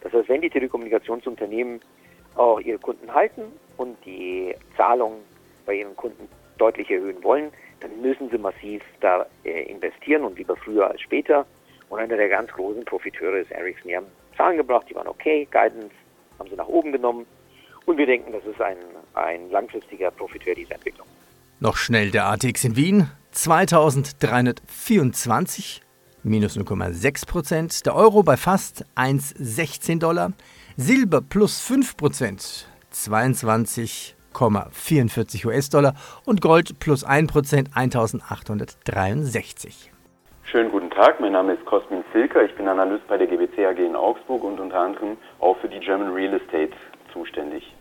Das 0.00 0.12
heißt, 0.12 0.28
wenn 0.28 0.40
die 0.40 0.50
Telekommunikationsunternehmen 0.50 1.80
auch 2.36 2.60
ihre 2.60 2.78
Kunden 2.78 3.12
halten 3.12 3.44
und 3.76 3.96
die 4.04 4.54
Zahlungen 4.76 5.18
bei 5.66 5.74
ihren 5.74 5.96
Kunden 5.96 6.28
deutlich 6.56 6.90
erhöhen 6.90 7.22
wollen, 7.22 7.50
dann 7.80 8.00
müssen 8.00 8.30
sie 8.30 8.38
massiv 8.38 8.82
da 9.00 9.26
äh, 9.44 9.62
investieren 9.64 10.24
und 10.24 10.38
lieber 10.38 10.56
früher 10.56 10.88
als 10.88 11.00
später. 11.00 11.46
Und 11.88 12.00
einer 12.00 12.16
der 12.16 12.28
ganz 12.28 12.50
großen 12.50 12.84
Profiteure 12.84 13.38
ist 13.38 13.50
Ericsson. 13.50 13.88
Die 13.88 13.96
haben 13.96 14.06
Zahlen 14.36 14.56
gebracht, 14.56 14.86
die 14.88 14.94
waren 14.94 15.08
okay, 15.08 15.46
Guidance 15.50 15.94
haben 16.38 16.50
sie 16.50 16.56
nach 16.56 16.68
oben 16.68 16.92
genommen. 16.92 17.26
Und 17.88 17.96
wir 17.96 18.04
denken, 18.04 18.32
das 18.32 18.44
ist 18.44 18.60
ein, 18.60 18.76
ein 19.14 19.48
langfristiger 19.50 20.10
Profiteur 20.10 20.54
dieser 20.54 20.74
Entwicklung. 20.74 21.06
Noch 21.58 21.78
schnell 21.78 22.10
der 22.10 22.26
ATX 22.26 22.64
in 22.64 22.76
Wien, 22.76 23.06
2324, 23.30 25.80
minus 26.22 26.58
0,6 26.58 27.26
Prozent. 27.26 27.86
Der 27.86 27.96
Euro 27.96 28.22
bei 28.22 28.36
fast 28.36 28.84
1,16 28.94 30.00
Dollar. 30.00 30.34
Silber 30.76 31.22
plus 31.22 31.62
5 31.62 31.96
Prozent, 31.96 32.68
22,44 32.92 35.46
US-Dollar. 35.46 35.94
Und 36.26 36.42
Gold 36.42 36.78
plus 36.80 37.04
1 37.04 37.32
Prozent, 37.32 37.70
1863. 37.74 39.90
Schönen 40.44 40.70
guten 40.70 40.90
Tag, 40.90 41.20
mein 41.20 41.32
Name 41.32 41.54
ist 41.54 41.64
Cosmin 41.64 42.04
Silker, 42.12 42.44
ich 42.44 42.54
bin 42.54 42.68
Analyst 42.68 43.08
bei 43.08 43.16
der 43.16 43.26
GBC 43.26 43.64
AG 43.64 43.78
in 43.78 43.96
Augsburg 43.96 44.44
und 44.44 44.60
unter 44.60 44.78
anderem 44.78 45.16
auch 45.40 45.56
für 45.58 45.70
die 45.70 45.80
German 45.80 46.12
Real 46.12 46.34
Estate 46.34 46.74
zuständig. 47.12 47.74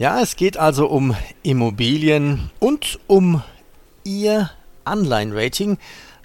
Ja, 0.00 0.22
es 0.22 0.36
geht 0.36 0.58
also 0.58 0.86
um 0.86 1.14
Immobilien 1.42 2.50
und 2.58 2.98
um 3.06 3.42
Ihr 4.02 4.48
Anleihenrating, 4.86 5.76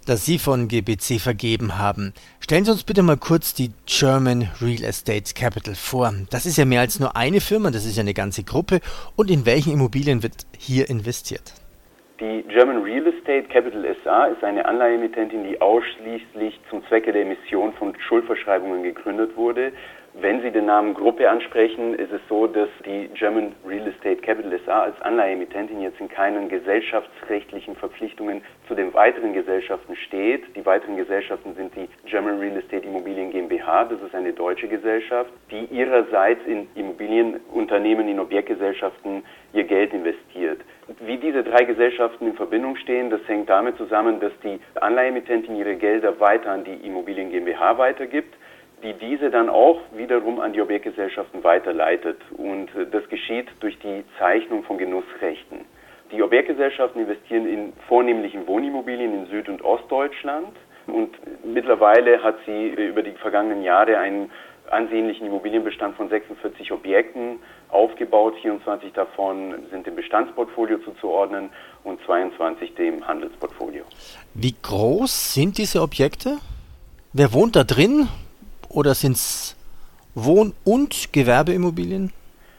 das 0.07 0.25
Sie 0.25 0.39
von 0.39 0.69
GBC 0.69 1.19
vergeben 1.19 1.77
haben. 1.77 2.13
Stellen 2.39 2.63
Sie 2.63 2.71
uns 2.71 2.85
bitte 2.85 3.03
mal 3.03 3.17
kurz 3.17 3.53
die 3.53 3.71
German 3.85 4.47
Real 4.61 4.81
Estate 4.81 5.33
Capital 5.35 5.75
vor. 5.75 6.13
Das 6.31 6.45
ist 6.45 6.57
ja 6.57 6.63
mehr 6.63 6.79
als 6.79 7.01
nur 7.01 7.17
eine 7.17 7.41
Firma, 7.41 7.69
das 7.69 7.85
ist 7.85 7.97
ja 7.97 8.01
eine 8.03 8.13
ganze 8.13 8.45
Gruppe. 8.45 8.79
Und 9.17 9.29
in 9.29 9.45
welchen 9.45 9.73
Immobilien 9.73 10.23
wird 10.23 10.45
hier 10.57 10.89
investiert? 10.89 11.53
Die 12.21 12.45
German 12.47 12.81
Real 12.81 13.05
Estate 13.07 13.49
Capital 13.49 13.85
SA 14.05 14.27
ist 14.27 14.41
eine 14.41 14.63
Anleiheemittentin, 14.63 15.43
die 15.43 15.59
ausschließlich 15.59 16.61
zum 16.69 16.81
Zwecke 16.87 17.11
der 17.11 17.23
Emission 17.23 17.73
von 17.73 17.93
Schuldverschreibungen 18.07 18.83
gegründet 18.83 19.35
wurde. 19.35 19.73
Wenn 20.21 20.41
Sie 20.41 20.49
den 20.49 20.65
Namen 20.65 20.93
Gruppe 20.93 21.29
ansprechen, 21.29 21.93
ist 21.93 22.09
es 22.09 22.21
so, 22.29 22.47
dass 22.47 22.69
die 22.85 23.09
German 23.15 23.51
Real 23.67 23.85
Estate 23.85 24.21
Capital 24.21 24.57
SA 24.65 24.83
als 24.83 25.01
Anleiheemittentin 25.01 25.81
jetzt 25.81 25.99
in 25.99 26.07
keinen 26.07 26.47
gesellschaftsrechtlichen 26.47 27.75
Verpflichtungen 27.75 28.41
zu 28.69 28.75
den 28.75 28.93
weiteren 28.93 29.33
Gesellschaften 29.33 29.93
steht. 29.97 30.55
Die 30.55 30.65
weiteren 30.65 30.95
Gesellschaften 30.95 31.53
sind 31.55 31.75
die 31.75 31.89
German 32.09 32.39
Real 32.39 32.55
Estate 32.55 32.85
Immobilien 32.85 33.29
GmbH, 33.31 33.83
das 33.85 34.01
ist 34.01 34.15
eine 34.15 34.31
deutsche 34.31 34.69
Gesellschaft, 34.69 35.31
die 35.51 35.65
ihrerseits 35.65 36.45
in 36.45 36.69
Immobilienunternehmen, 36.75 38.07
in 38.07 38.21
Objektgesellschaften 38.21 39.21
ihr 39.51 39.65
Geld 39.65 39.93
investiert. 39.93 40.61
Wie 41.01 41.17
diese 41.17 41.43
drei 41.43 41.65
Gesellschaften 41.65 42.27
in 42.27 42.35
Verbindung 42.35 42.77
stehen, 42.77 43.09
das 43.09 43.21
hängt 43.27 43.49
damit 43.49 43.75
zusammen, 43.77 44.21
dass 44.21 44.31
die 44.43 44.61
Anleiheemittentin 44.79 45.57
ihre 45.57 45.75
Gelder 45.75 46.19
weiter 46.21 46.51
an 46.51 46.63
die 46.63 46.87
Immobilien 46.87 47.31
GmbH 47.31 47.77
weitergibt, 47.77 48.34
die 48.85 48.93
diese 48.93 49.31
dann 49.31 49.49
auch 49.49 49.81
wiederum 49.95 50.39
an 50.39 50.53
die 50.53 50.61
Objektgesellschaften 50.61 51.43
weiterleitet. 51.43 52.17
Und 52.37 52.73
äh, 52.75 52.85
das 52.91 53.07
geschieht 53.09 53.47
durch 53.59 53.77
die 53.79 54.03
Zeichnung 54.19 54.63
von 54.63 54.77
Genussrechten. 54.77 55.65
Die 56.11 56.21
Objektgesellschaften 56.21 57.01
investieren 57.01 57.47
in 57.47 57.73
vornehmlichen 57.87 58.47
Wohnimmobilien 58.47 59.13
in 59.13 59.25
Süd- 59.25 59.49
und 59.49 59.63
Ostdeutschland. 59.63 60.55
Und 60.85 61.15
mittlerweile 61.43 62.21
hat 62.21 62.35
sie 62.45 62.67
über 62.67 63.01
die 63.01 63.13
vergangenen 63.13 63.63
Jahre 63.63 63.97
einen 63.97 64.29
ansehnlichen 64.69 65.25
Immobilienbestand 65.25 65.95
von 65.95 66.09
46 66.09 66.71
Objekten 66.71 67.39
aufgebaut. 67.69 68.35
24 68.41 68.93
davon 68.93 69.55
sind 69.71 69.87
dem 69.87 69.95
Bestandsportfolio 69.95 70.77
zuzuordnen 70.79 71.49
und 71.83 71.99
22 72.05 72.75
dem 72.75 73.07
Handelsportfolio. 73.07 73.83
Wie 74.35 74.55
groß 74.61 75.33
sind 75.33 75.57
diese 75.57 75.81
Objekte? 75.81 76.37
Wer 77.13 77.33
wohnt 77.33 77.55
da 77.55 77.63
drin? 77.63 78.07
Oder 78.69 78.93
sind 78.93 79.13
es 79.13 79.55
Wohn- 80.15 80.53
und 80.63 81.13
Gewerbeimmobilien? 81.13 82.11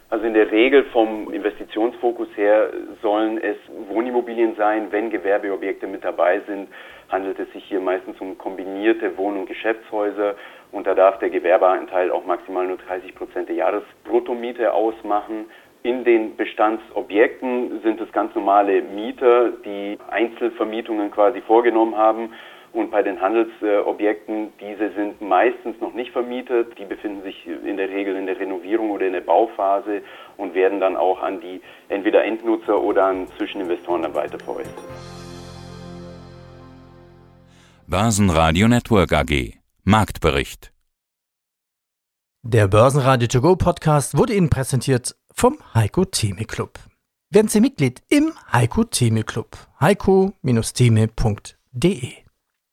Also 0.09 0.25
in 0.25 0.35
der 0.35 0.51
Regel 0.53 0.85
vom 0.93 1.33
Investitionsfokus 1.33 2.29
her 2.37 2.71
sollen 3.03 3.39
es 3.39 3.57
Wohnimmobilien 3.89 4.55
sein. 4.57 4.89
Wenn 4.91 5.11
Gewerbeobjekte 5.11 5.87
mit 5.87 6.05
dabei 6.05 6.41
sind, 6.47 6.69
handelt 7.09 7.39
es 7.39 7.53
sich 7.53 7.65
hier 7.65 7.81
meistens 7.81 8.21
um 8.21 8.39
kombinierte 8.39 9.17
Wohn- 9.17 9.37
und 9.37 9.47
Geschäftshäuser 9.47 10.37
und 10.73 10.87
da 10.87 10.95
darf 10.95 11.19
der 11.19 11.31
Gewerbeanteil 11.31 12.11
auch 12.11 12.25
maximal 12.27 12.67
nur 12.67 12.79
30 12.79 13.15
Prozent 13.15 13.49
der 13.49 13.57
Jahresbruttomiete 13.57 14.73
ausmachen. 14.73 15.47
In 15.83 16.05
den 16.05 16.37
Bestandsobjekten 16.37 17.81
sind 17.83 18.01
es 18.01 18.11
ganz 18.13 18.35
normale 18.35 18.83
Mieter, 18.83 19.51
die 19.65 19.99
Einzelvermietungen 20.11 21.11
quasi 21.11 21.41
vorgenommen 21.41 21.97
haben. 21.97 22.33
Und 22.77 22.91
bei 22.91 23.03
den 23.03 23.21
Handelsobjekten, 23.23 24.53
diese 24.61 24.93
sind 24.93 25.23
meistens 25.23 25.81
noch 25.81 25.95
nicht 25.95 26.13
vermietet. 26.13 26.79
Die 26.79 26.85
befinden 26.85 27.23
sich 27.23 27.47
in 27.47 27.79
der 27.79 27.89
Regel 27.89 28.17
in 28.17 28.27
der 28.27 28.39
Renovierung 28.39 28.91
oder 28.91 29.07
in 29.07 29.15
der 29.15 29.23
Bauphase 29.23 30.03
und 30.37 30.55
werden 30.55 30.79
dann 30.79 30.95
auch 30.95 31.23
an 31.23 31.41
die 31.41 31.63
entweder 31.89 32.23
Endnutzer 32.23 32.79
oder 32.79 33.07
an 33.07 33.29
Zwischeninvestoren 33.39 34.03
dann 34.03 34.15
weiterveräußert. 34.15 34.75
Börsenradio 37.87 38.69
Network 38.69 39.11
AG 39.15 39.55
Marktbericht. 39.85 40.71
Der 42.43 42.69
Börsenradio 42.69 43.27
To 43.29 43.41
Go 43.41 43.57
Podcast 43.57 44.19
wurde 44.19 44.35
Ihnen 44.35 44.51
präsentiert 44.51 45.17
vom 45.33 45.57
Heiko 45.73 46.05
Theme 46.05 46.45
Club. 46.45 46.79
Werden 47.31 47.49
Sie 47.49 47.63
Mitglied 47.63 48.03
im 48.11 48.35
Heiko 48.53 48.85
Theme 48.85 49.23
Club. 49.23 49.57
heiko-theme.de 49.81 52.26